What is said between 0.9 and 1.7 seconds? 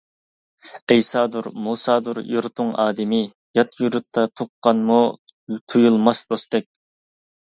ئەيسادۇر،